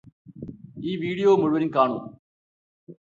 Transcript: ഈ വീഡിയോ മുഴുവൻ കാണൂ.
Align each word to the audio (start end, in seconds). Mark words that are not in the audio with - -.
ഈ 0.89 0.91
വീഡിയോ 0.97 1.31
മുഴുവൻ 1.35 1.65
കാണൂ. 1.75 1.97